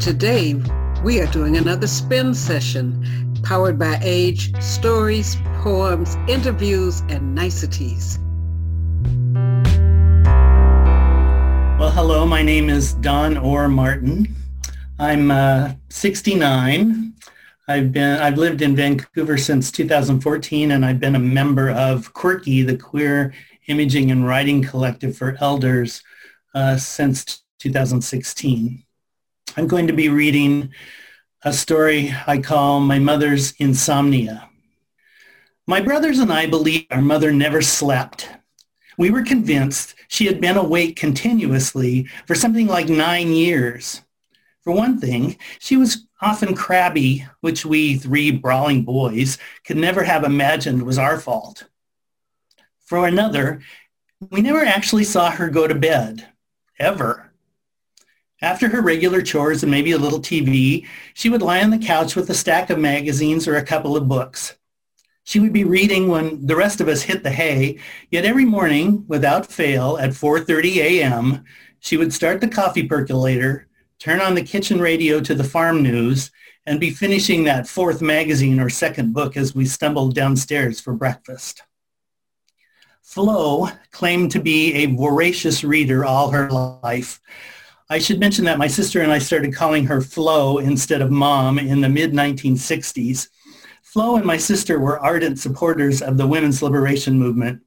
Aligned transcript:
Today, 0.00 0.54
we 1.04 1.20
are 1.20 1.26
doing 1.26 1.58
another 1.58 1.86
spin 1.86 2.34
session 2.34 3.36
powered 3.42 3.78
by 3.78 3.98
age, 4.00 4.50
stories, 4.58 5.36
poems, 5.58 6.16
interviews, 6.26 7.02
and 7.10 7.34
niceties. 7.34 8.18
Well, 11.78 11.90
hello, 11.90 12.24
my 12.24 12.40
name 12.40 12.70
is 12.70 12.94
Don 12.94 13.36
Orr 13.36 13.68
Martin. 13.68 14.34
I'm 14.98 15.30
uh, 15.30 15.74
69. 15.90 17.12
I've 17.68 17.92
been 17.92 18.18
I've 18.20 18.38
lived 18.38 18.62
in 18.62 18.74
Vancouver 18.74 19.36
since 19.36 19.70
2014 19.70 20.70
and 20.70 20.86
I've 20.86 20.98
been 20.98 21.14
a 21.14 21.18
member 21.18 21.68
of 21.72 22.14
QUIRK-e, 22.14 22.62
the 22.62 22.78
queer 22.78 23.34
imaging 23.66 24.10
and 24.10 24.26
writing 24.26 24.62
collective 24.62 25.14
for 25.14 25.36
elders 25.42 26.02
uh, 26.54 26.78
since 26.78 27.42
2016. 27.58 28.82
I'm 29.56 29.66
going 29.66 29.88
to 29.88 29.92
be 29.92 30.08
reading 30.08 30.72
a 31.42 31.52
story 31.52 32.14
I 32.26 32.38
call 32.38 32.78
My 32.78 33.00
Mother's 33.00 33.52
Insomnia. 33.58 34.48
My 35.66 35.80
brothers 35.80 36.20
and 36.20 36.32
I 36.32 36.46
believe 36.46 36.86
our 36.90 37.02
mother 37.02 37.32
never 37.32 37.60
slept. 37.60 38.28
We 38.96 39.10
were 39.10 39.22
convinced 39.22 39.96
she 40.06 40.26
had 40.26 40.40
been 40.40 40.56
awake 40.56 40.94
continuously 40.96 42.08
for 42.26 42.36
something 42.36 42.68
like 42.68 42.88
nine 42.88 43.32
years. 43.32 44.02
For 44.62 44.72
one 44.72 45.00
thing, 45.00 45.36
she 45.58 45.76
was 45.76 46.06
often 46.22 46.54
crabby, 46.54 47.26
which 47.40 47.66
we 47.66 47.96
three 47.96 48.30
brawling 48.30 48.84
boys 48.84 49.36
could 49.64 49.78
never 49.78 50.04
have 50.04 50.22
imagined 50.22 50.82
was 50.82 50.98
our 50.98 51.18
fault. 51.18 51.64
For 52.84 53.06
another, 53.06 53.62
we 54.30 54.42
never 54.42 54.64
actually 54.64 55.04
saw 55.04 55.30
her 55.30 55.50
go 55.50 55.66
to 55.66 55.74
bed, 55.74 56.28
ever. 56.78 57.29
After 58.42 58.68
her 58.68 58.80
regular 58.80 59.20
chores 59.20 59.62
and 59.62 59.70
maybe 59.70 59.92
a 59.92 59.98
little 59.98 60.20
TV, 60.20 60.86
she 61.12 61.28
would 61.28 61.42
lie 61.42 61.62
on 61.62 61.70
the 61.70 61.78
couch 61.78 62.16
with 62.16 62.30
a 62.30 62.34
stack 62.34 62.70
of 62.70 62.78
magazines 62.78 63.46
or 63.46 63.56
a 63.56 63.64
couple 63.64 63.96
of 63.96 64.08
books. 64.08 64.56
She 65.24 65.38
would 65.38 65.52
be 65.52 65.64
reading 65.64 66.08
when 66.08 66.46
the 66.46 66.56
rest 66.56 66.80
of 66.80 66.88
us 66.88 67.02
hit 67.02 67.22
the 67.22 67.30
hay, 67.30 67.78
yet 68.10 68.24
every 68.24 68.46
morning, 68.46 69.04
without 69.06 69.46
fail, 69.46 69.98
at 69.98 70.10
4.30 70.10 70.76
a.m., 70.76 71.44
she 71.80 71.96
would 71.96 72.12
start 72.12 72.40
the 72.40 72.48
coffee 72.48 72.86
percolator, 72.86 73.68
turn 73.98 74.20
on 74.20 74.34
the 74.34 74.42
kitchen 74.42 74.80
radio 74.80 75.20
to 75.20 75.34
the 75.34 75.44
farm 75.44 75.82
news, 75.82 76.30
and 76.66 76.80
be 76.80 76.90
finishing 76.90 77.44
that 77.44 77.68
fourth 77.68 78.00
magazine 78.00 78.58
or 78.58 78.70
second 78.70 79.12
book 79.12 79.36
as 79.36 79.54
we 79.54 79.66
stumbled 79.66 80.14
downstairs 80.14 80.80
for 80.80 80.94
breakfast. 80.94 81.62
Flo 83.02 83.68
claimed 83.90 84.30
to 84.30 84.40
be 84.40 84.72
a 84.74 84.86
voracious 84.86 85.64
reader 85.64 86.04
all 86.04 86.30
her 86.30 86.50
life, 86.50 87.20
I 87.92 87.98
should 87.98 88.20
mention 88.20 88.44
that 88.44 88.56
my 88.56 88.68
sister 88.68 89.00
and 89.00 89.10
I 89.10 89.18
started 89.18 89.52
calling 89.52 89.84
her 89.86 90.00
Flo 90.00 90.58
instead 90.58 91.02
of 91.02 91.10
Mom 91.10 91.58
in 91.58 91.80
the 91.80 91.88
mid-1960s. 91.88 93.28
Flo 93.82 94.14
and 94.14 94.24
my 94.24 94.36
sister 94.36 94.78
were 94.78 95.00
ardent 95.00 95.40
supporters 95.40 96.00
of 96.00 96.16
the 96.16 96.26
women's 96.26 96.62
liberation 96.62 97.18
movement, 97.18 97.62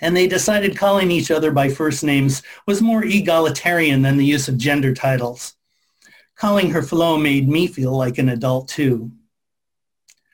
and 0.00 0.16
they 0.16 0.26
decided 0.26 0.76
calling 0.76 1.12
each 1.12 1.30
other 1.30 1.52
by 1.52 1.68
first 1.68 2.02
names 2.02 2.42
was 2.66 2.82
more 2.82 3.04
egalitarian 3.04 4.02
than 4.02 4.16
the 4.16 4.24
use 4.24 4.48
of 4.48 4.58
gender 4.58 4.92
titles. 4.92 5.54
Calling 6.34 6.72
her 6.72 6.82
Flo 6.82 7.16
made 7.16 7.48
me 7.48 7.68
feel 7.68 7.96
like 7.96 8.18
an 8.18 8.30
adult 8.30 8.66
too. 8.66 9.12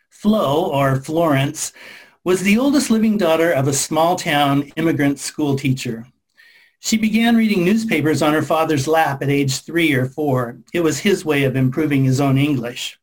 Flo, 0.09 0.71
or 0.71 0.97
Florence, 0.97 1.75
was 2.25 2.41
the 2.41 2.57
oldest 2.57 2.91
living 2.91 3.19
daughter 3.19 3.53
of 3.53 3.69
a 3.69 3.73
small 3.75 4.17
town 4.17 4.63
immigrant 4.77 5.19
school 5.19 5.57
teacher. 5.57 6.07
She 6.85 6.99
began 6.99 7.35
reading 7.35 7.65
newspapers 7.65 8.21
on 8.21 8.35
her 8.35 8.43
father's 8.43 8.87
lap 8.87 9.23
at 9.23 9.31
age 9.31 9.63
three 9.63 9.95
or 9.95 10.05
four. 10.05 10.59
It 10.75 10.81
was 10.81 10.99
his 10.99 11.25
way 11.25 11.45
of 11.45 11.57
improving 11.57 12.05
his 12.05 12.21
own 12.21 12.37
English. 12.37 13.01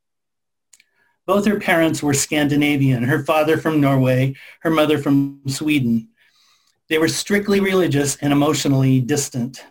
Both 1.25 1.47
her 1.47 1.59
parents 1.59 2.03
were 2.03 2.13
Scandinavian, 2.13 3.01
her 3.01 3.23
father 3.23 3.57
from 3.57 3.81
Norway, 3.81 4.35
her 4.59 4.69
mother 4.69 4.99
from 4.99 5.41
Sweden. 5.47 6.09
They 6.89 6.99
were 6.99 7.07
strictly 7.07 7.59
religious 7.59 8.17
and 8.17 8.31
emotionally 8.31 9.01
distant. 9.01 9.65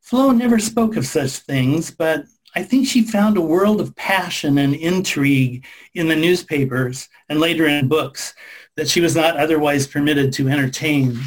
Flo 0.00 0.30
never 0.30 0.60
spoke 0.60 0.96
of 0.96 1.04
such 1.04 1.38
things, 1.38 1.90
but 1.90 2.22
I 2.54 2.62
think 2.62 2.86
she 2.86 3.02
found 3.02 3.36
a 3.36 3.40
world 3.40 3.80
of 3.80 3.96
passion 3.96 4.58
and 4.58 4.76
intrigue 4.76 5.66
in 5.92 6.06
the 6.06 6.14
newspapers 6.14 7.08
and 7.28 7.40
later 7.40 7.66
in 7.66 7.88
books 7.88 8.32
that 8.76 8.88
she 8.88 9.00
was 9.00 9.16
not 9.16 9.36
otherwise 9.36 9.88
permitted 9.88 10.32
to 10.34 10.48
entertain. 10.48 11.18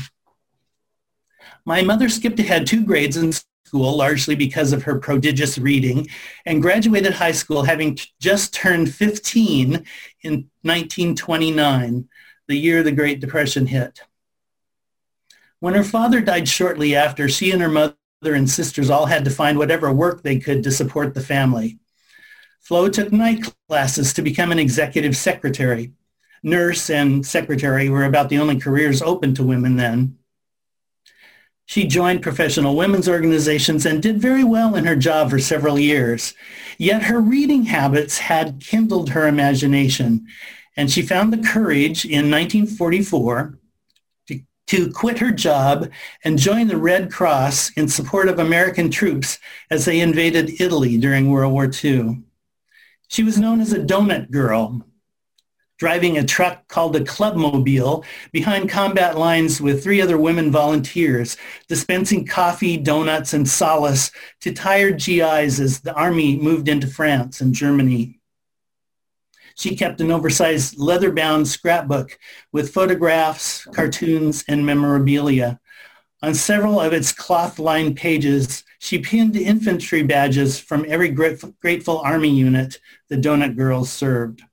My 1.66 1.81
mother 1.81 2.09
skipped 2.09 2.39
ahead 2.39 2.66
two 2.66 2.83
grades 2.83 3.17
in 3.17 3.33
school, 3.66 3.95
largely 3.95 4.35
because 4.35 4.73
of 4.73 4.83
her 4.83 4.99
prodigious 4.99 5.57
reading, 5.57 6.07
and 6.45 6.61
graduated 6.61 7.13
high 7.13 7.31
school 7.31 7.63
having 7.63 7.97
just 8.19 8.53
turned 8.53 8.94
15 8.94 9.85
in 10.23 10.31
1929, 10.63 12.09
the 12.47 12.55
year 12.55 12.83
the 12.83 12.91
Great 12.91 13.19
Depression 13.19 13.67
hit. 13.67 14.01
When 15.59 15.75
her 15.75 15.83
father 15.83 16.22
died 16.22 16.49
shortly 16.49 16.95
after, 16.95 17.29
she 17.29 17.51
and 17.51 17.61
her 17.61 17.69
mother 17.69 17.95
and 18.23 18.49
sisters 18.49 18.89
all 18.89 19.05
had 19.05 19.23
to 19.25 19.31
find 19.31 19.57
whatever 19.57 19.93
work 19.93 20.23
they 20.23 20.39
could 20.39 20.63
to 20.63 20.72
support 20.72 21.13
the 21.13 21.22
family. 21.22 21.78
Flo 22.59 22.89
took 22.89 23.11
night 23.11 23.43
classes 23.67 24.13
to 24.13 24.22
become 24.22 24.51
an 24.51 24.59
executive 24.59 25.16
secretary. 25.16 25.93
Nurse 26.43 26.89
and 26.89 27.25
secretary 27.25 27.89
were 27.89 28.05
about 28.05 28.29
the 28.29 28.39
only 28.39 28.59
careers 28.59 29.01
open 29.01 29.35
to 29.35 29.43
women 29.43 29.75
then. 29.75 30.17
She 31.71 31.87
joined 31.87 32.21
professional 32.21 32.75
women's 32.75 33.07
organizations 33.07 33.85
and 33.85 34.03
did 34.03 34.21
very 34.21 34.43
well 34.43 34.75
in 34.75 34.83
her 34.83 34.95
job 34.97 35.29
for 35.29 35.39
several 35.39 35.79
years. 35.79 36.33
Yet 36.77 37.03
her 37.03 37.21
reading 37.21 37.63
habits 37.63 38.17
had 38.17 38.59
kindled 38.59 39.11
her 39.11 39.25
imagination, 39.25 40.27
and 40.75 40.91
she 40.91 41.01
found 41.01 41.31
the 41.31 41.37
courage 41.37 42.03
in 42.03 42.29
1944 42.29 43.57
to, 44.27 44.41
to 44.67 44.91
quit 44.91 45.19
her 45.19 45.31
job 45.31 45.89
and 46.25 46.37
join 46.37 46.67
the 46.67 46.75
Red 46.75 47.09
Cross 47.09 47.71
in 47.77 47.87
support 47.87 48.27
of 48.27 48.37
American 48.37 48.91
troops 48.91 49.39
as 49.69 49.85
they 49.85 50.01
invaded 50.01 50.59
Italy 50.59 50.97
during 50.97 51.31
World 51.31 51.53
War 51.53 51.71
II. 51.81 52.19
She 53.07 53.23
was 53.23 53.39
known 53.39 53.61
as 53.61 53.71
a 53.71 53.79
donut 53.79 54.29
girl 54.29 54.85
driving 55.81 56.19
a 56.19 56.23
truck 56.23 56.67
called 56.67 56.95
a 56.95 56.99
clubmobile 56.99 58.05
behind 58.31 58.69
combat 58.69 59.17
lines 59.17 59.59
with 59.59 59.83
three 59.83 59.99
other 59.99 60.15
women 60.15 60.51
volunteers, 60.51 61.37
dispensing 61.67 62.23
coffee, 62.23 62.77
donuts, 62.77 63.33
and 63.33 63.49
solace 63.49 64.11
to 64.39 64.53
tired 64.53 64.99
GIs 64.99 65.59
as 65.59 65.79
the 65.79 65.91
army 65.95 66.37
moved 66.37 66.69
into 66.69 66.85
France 66.85 67.41
and 67.41 67.55
Germany. 67.55 68.19
She 69.55 69.75
kept 69.75 70.01
an 70.01 70.11
oversized 70.11 70.77
leather-bound 70.77 71.47
scrapbook 71.47 72.19
with 72.51 72.71
photographs, 72.71 73.65
cartoons, 73.65 74.45
and 74.47 74.63
memorabilia. 74.63 75.59
On 76.21 76.35
several 76.35 76.79
of 76.79 76.93
its 76.93 77.11
cloth-lined 77.11 77.97
pages, 77.97 78.63
she 78.77 78.99
pinned 78.99 79.35
infantry 79.35 80.03
badges 80.03 80.59
from 80.59 80.85
every 80.87 81.09
grateful 81.09 81.97
Army 82.01 82.29
unit 82.29 82.77
the 83.09 83.17
Donut 83.17 83.57
Girls 83.57 83.91
served. 83.91 84.43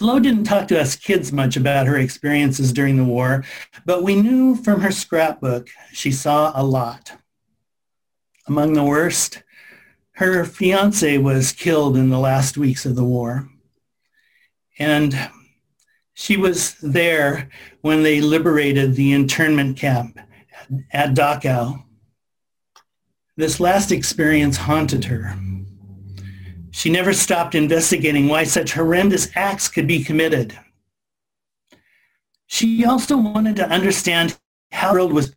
Flo 0.00 0.18
didn't 0.18 0.44
talk 0.44 0.66
to 0.68 0.80
us 0.80 0.96
kids 0.96 1.30
much 1.30 1.58
about 1.58 1.86
her 1.86 1.98
experiences 1.98 2.72
during 2.72 2.96
the 2.96 3.04
war, 3.04 3.44
but 3.84 4.02
we 4.02 4.16
knew 4.16 4.56
from 4.56 4.80
her 4.80 4.90
scrapbook 4.90 5.68
she 5.92 6.10
saw 6.10 6.52
a 6.54 6.64
lot. 6.64 7.18
Among 8.46 8.72
the 8.72 8.82
worst, 8.82 9.42
her 10.12 10.46
fiance 10.46 11.18
was 11.18 11.52
killed 11.52 11.98
in 11.98 12.08
the 12.08 12.18
last 12.18 12.56
weeks 12.56 12.86
of 12.86 12.96
the 12.96 13.04
war. 13.04 13.50
And 14.78 15.14
she 16.14 16.38
was 16.38 16.76
there 16.76 17.50
when 17.82 18.02
they 18.02 18.22
liberated 18.22 18.94
the 18.94 19.12
internment 19.12 19.76
camp 19.76 20.18
at 20.90 21.10
Dachau. 21.10 21.84
This 23.36 23.60
last 23.60 23.92
experience 23.92 24.56
haunted 24.56 25.04
her. 25.04 25.36
She 26.70 26.90
never 26.90 27.12
stopped 27.12 27.54
investigating 27.54 28.28
why 28.28 28.44
such 28.44 28.72
horrendous 28.72 29.28
acts 29.34 29.68
could 29.68 29.86
be 29.86 30.04
committed. 30.04 30.58
She 32.46 32.84
also 32.84 33.16
wanted 33.16 33.56
to 33.56 33.68
understand 33.68 34.38
how 34.72 34.92
the 34.92 34.98
world 34.98 35.12
was 35.12 35.36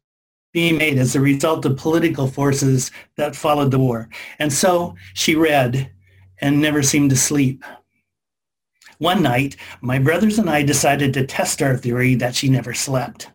being 0.52 0.78
made 0.78 1.00
as 1.00 1.16
a 1.16 1.20
result 1.20 1.66
of 1.66 1.78
political 1.78 2.28
forces 2.28 2.92
that 3.18 3.36
followed 3.36 3.72
the 3.72 3.80
war. 3.80 4.10
And 4.40 4.54
so 4.54 4.96
she 5.14 5.36
read 5.36 5.92
and 6.40 6.62
never 6.62 6.84
seemed 6.84 7.10
to 7.10 7.16
sleep. 7.16 7.64
One 9.00 9.24
night, 9.24 9.58
my 9.82 9.98
brothers 9.98 10.38
and 10.38 10.50
I 10.50 10.62
decided 10.62 11.14
to 11.14 11.26
test 11.26 11.62
our 11.62 11.76
theory 11.76 12.16
that 12.16 12.36
she 12.36 12.48
never 12.50 12.74
slept. 12.74 13.32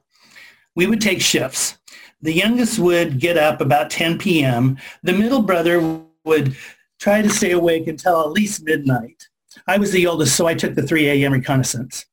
We 0.77 0.87
would 0.87 1.01
take 1.01 1.21
shifts. 1.21 1.79
The 2.23 2.33
youngest 2.33 2.79
would 2.79 3.19
get 3.19 3.37
up 3.37 3.61
about 3.61 3.91
10 3.91 4.19
p.m. 4.19 4.79
The 5.03 5.13
middle 5.13 5.43
brother 5.43 6.01
would 6.25 6.57
try 6.99 7.23
to 7.23 7.31
stay 7.31 7.53
awake 7.53 7.87
until 7.87 8.21
at 8.21 8.33
least 8.33 8.65
midnight. 8.65 9.29
I 9.67 9.79
was 9.79 9.93
the 9.93 10.07
oldest, 10.07 10.37
so 10.37 10.47
I 10.47 10.55
took 10.55 10.75
the 10.75 10.83
3 10.83 11.09
a.m. 11.09 11.33
reconnaissance. 11.33 12.07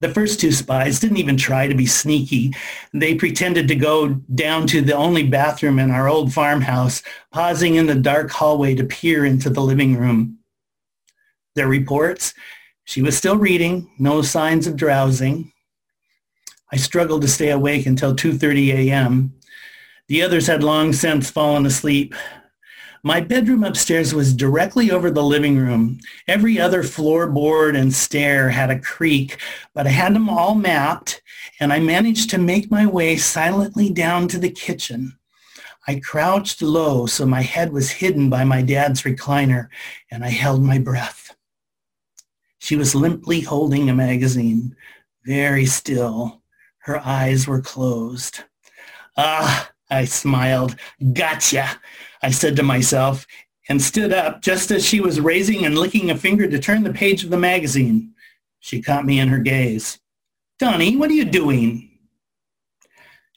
The 0.00 0.10
first 0.10 0.40
two 0.40 0.52
spies 0.52 1.00
didn't 1.00 1.16
even 1.16 1.36
try 1.36 1.66
to 1.66 1.74
be 1.74 1.86
sneaky. 1.86 2.52
They 2.92 3.14
pretended 3.14 3.68
to 3.68 3.74
go 3.74 4.08
down 4.34 4.66
to 4.68 4.82
the 4.82 4.94
only 4.94 5.22
bathroom 5.22 5.78
in 5.78 5.90
our 5.90 6.08
old 6.08 6.32
farmhouse, 6.32 7.02
pausing 7.30 7.76
in 7.76 7.86
the 7.86 7.94
dark 7.94 8.30
hallway 8.30 8.74
to 8.74 8.84
peer 8.84 9.24
into 9.24 9.48
the 9.48 9.62
living 9.62 9.96
room. 9.96 10.38
Their 11.54 11.68
reports, 11.68 12.34
she 12.84 13.02
was 13.02 13.16
still 13.16 13.36
reading, 13.36 13.90
no 13.98 14.22
signs 14.22 14.66
of 14.66 14.76
drowsing. 14.76 15.52
I 16.70 16.76
struggled 16.76 17.22
to 17.22 17.28
stay 17.28 17.50
awake 17.50 17.86
until 17.86 18.14
2.30 18.14 18.74
a.m. 18.74 19.34
The 20.08 20.22
others 20.22 20.46
had 20.46 20.62
long 20.62 20.92
since 20.92 21.30
fallen 21.30 21.64
asleep. 21.64 22.14
My 23.04 23.20
bedroom 23.20 23.64
upstairs 23.64 24.14
was 24.14 24.32
directly 24.32 24.92
over 24.92 25.10
the 25.10 25.24
living 25.24 25.56
room. 25.56 25.98
Every 26.28 26.60
other 26.60 26.84
floorboard 26.84 27.76
and 27.76 27.92
stair 27.92 28.50
had 28.50 28.70
a 28.70 28.78
creak, 28.78 29.38
but 29.74 29.88
I 29.88 29.90
had 29.90 30.14
them 30.14 30.28
all 30.28 30.54
mapped, 30.54 31.20
and 31.58 31.72
I 31.72 31.80
managed 31.80 32.30
to 32.30 32.38
make 32.38 32.70
my 32.70 32.86
way 32.86 33.16
silently 33.16 33.90
down 33.90 34.28
to 34.28 34.38
the 34.38 34.50
kitchen. 34.50 35.18
I 35.88 35.98
crouched 35.98 36.62
low 36.62 37.06
so 37.06 37.26
my 37.26 37.42
head 37.42 37.72
was 37.72 37.90
hidden 37.90 38.30
by 38.30 38.44
my 38.44 38.62
dad's 38.62 39.02
recliner, 39.02 39.66
and 40.12 40.24
I 40.24 40.28
held 40.28 40.62
my 40.62 40.78
breath. 40.78 41.34
She 42.60 42.76
was 42.76 42.94
limply 42.94 43.40
holding 43.40 43.90
a 43.90 43.94
magazine, 43.94 44.76
very 45.24 45.66
still. 45.66 46.42
Her 46.78 47.00
eyes 47.00 47.48
were 47.48 47.60
closed. 47.60 48.44
Ah, 49.16 49.71
I 49.92 50.04
smiled. 50.06 50.76
Gotcha. 51.12 51.80
I 52.22 52.30
said 52.30 52.56
to 52.56 52.62
myself, 52.62 53.26
and 53.68 53.80
stood 53.80 54.12
up 54.12 54.42
just 54.42 54.70
as 54.70 54.84
she 54.84 55.00
was 55.00 55.20
raising 55.20 55.64
and 55.64 55.78
licking 55.78 56.10
a 56.10 56.16
finger 56.16 56.48
to 56.48 56.58
turn 56.58 56.82
the 56.82 56.92
page 56.92 57.24
of 57.24 57.30
the 57.30 57.38
magazine. 57.38 58.12
She 58.60 58.82
caught 58.82 59.04
me 59.04 59.20
in 59.20 59.28
her 59.28 59.38
gaze. 59.38 59.98
Donnie, 60.58 60.96
what 60.96 61.10
are 61.10 61.14
you 61.14 61.24
doing? 61.24 61.90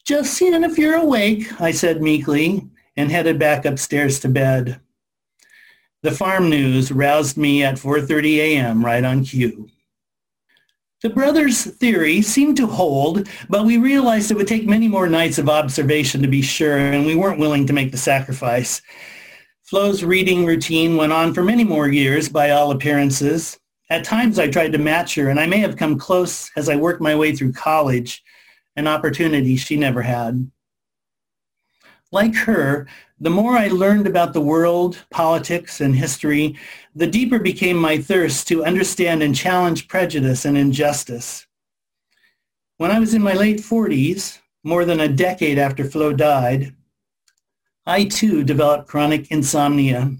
Just 0.05 0.33
seeing 0.33 0.63
if 0.63 0.77
you're 0.77 0.95
awake, 0.95 1.59
I 1.59 1.71
said 1.71 2.01
meekly, 2.01 2.67
and 2.95 3.11
headed 3.11 3.39
back 3.39 3.65
upstairs 3.65 4.19
to 4.19 4.29
bed. 4.29 4.79
The 6.03 6.11
farm 6.11 6.49
news 6.49 6.91
roused 6.91 7.37
me 7.37 7.63
at 7.63 7.75
4.30 7.75 8.37
a.m. 8.37 8.85
right 8.85 9.03
on 9.03 9.23
cue. 9.23 9.69
The 11.01 11.09
brothers' 11.09 11.65
theory 11.65 12.21
seemed 12.21 12.57
to 12.57 12.67
hold, 12.67 13.27
but 13.49 13.65
we 13.65 13.77
realized 13.77 14.31
it 14.31 14.37
would 14.37 14.47
take 14.47 14.65
many 14.65 14.87
more 14.87 15.07
nights 15.07 15.37
of 15.37 15.49
observation 15.49 16.21
to 16.21 16.27
be 16.27 16.41
sure, 16.41 16.77
and 16.77 17.05
we 17.05 17.15
weren't 17.15 17.39
willing 17.39 17.67
to 17.67 17.73
make 17.73 17.91
the 17.91 17.97
sacrifice. 17.97 18.81
Flo's 19.63 20.03
reading 20.03 20.45
routine 20.45 20.95
went 20.95 21.11
on 21.11 21.33
for 21.33 21.43
many 21.43 21.63
more 21.63 21.89
years 21.89 22.29
by 22.29 22.51
all 22.51 22.71
appearances. 22.71 23.59
At 23.89 24.05
times 24.05 24.39
I 24.39 24.47
tried 24.47 24.71
to 24.71 24.77
match 24.77 25.15
her, 25.15 25.29
and 25.29 25.39
I 25.39 25.47
may 25.47 25.57
have 25.57 25.75
come 25.75 25.99
close 25.99 26.49
as 26.55 26.69
I 26.69 26.75
worked 26.75 27.01
my 27.01 27.15
way 27.15 27.35
through 27.35 27.51
college, 27.51 28.23
an 28.75 28.87
opportunity 28.87 29.57
she 29.57 29.75
never 29.75 30.01
had. 30.01 30.49
Like 32.11 32.35
her, 32.35 32.87
the 33.19 33.29
more 33.29 33.57
I 33.57 33.67
learned 33.67 34.07
about 34.07 34.33
the 34.33 34.41
world, 34.41 35.05
politics, 35.09 35.81
and 35.81 35.95
history, 35.95 36.57
the 36.95 37.07
deeper 37.07 37.39
became 37.39 37.77
my 37.77 37.97
thirst 37.97 38.47
to 38.49 38.65
understand 38.65 39.23
and 39.23 39.35
challenge 39.35 39.87
prejudice 39.87 40.45
and 40.45 40.57
injustice. 40.57 41.47
When 42.77 42.91
I 42.91 42.99
was 42.99 43.13
in 43.13 43.21
my 43.21 43.33
late 43.33 43.59
40s, 43.59 44.39
more 44.63 44.83
than 44.83 44.99
a 44.99 45.07
decade 45.07 45.57
after 45.57 45.85
Flo 45.85 46.11
died, 46.11 46.75
I 47.85 48.03
too 48.03 48.43
developed 48.43 48.89
chronic 48.89 49.31
insomnia. 49.31 50.11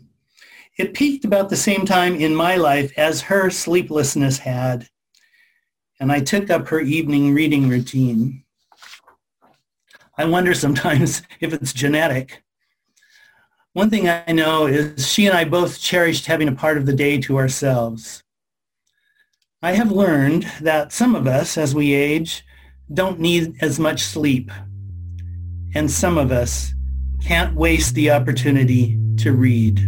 It 0.78 0.94
peaked 0.94 1.26
about 1.26 1.50
the 1.50 1.58
same 1.58 1.86
time 1.86 2.16
in 2.16 2.34
my 2.34 2.56
life 2.56 2.98
as 2.98 3.22
her 3.22 3.50
sleeplessness 3.50 4.38
had, 4.38 4.90
and 6.00 6.12
I 6.12 6.22
took 6.22 6.50
up 6.50 6.68
her 6.70 6.80
evening 6.80 7.34
reading 7.34 7.68
routine. 7.68 8.45
I 10.18 10.26
wonder 10.26 10.54
sometimes 10.54 11.22
if 11.40 11.54
it's 11.54 11.74
genetic. 11.74 12.44
One 13.74 13.90
thing 13.90 14.08
I 14.08 14.32
know 14.32 14.68
is 14.68 15.12
she 15.12 15.28
and 15.28 15.36
I 15.36 15.44
both 15.44 15.82
cherished 15.82 16.28
having 16.28 16.48
a 16.48 16.56
part 16.56 16.78
of 16.78 16.86
the 16.86 16.94
day 16.94 17.20
to 17.22 17.38
ourselves. 17.38 18.24
I 19.62 19.74
have 19.74 19.92
learned 19.92 20.44
that 20.62 20.94
some 20.94 21.16
of 21.16 21.28
us, 21.28 21.58
as 21.58 21.76
we 21.76 21.94
age, 21.94 22.46
don't 22.94 23.20
need 23.20 23.56
as 23.62 23.80
much 23.80 24.02
sleep. 24.02 24.52
And 25.74 25.92
some 25.92 26.18
of 26.18 26.32
us 26.32 26.74
can't 27.22 27.56
waste 27.56 27.96
the 27.96 28.12
opportunity 28.12 28.98
to 29.18 29.34
read. 29.34 29.80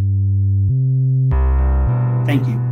Thank 2.25 2.45
you. 2.47 2.66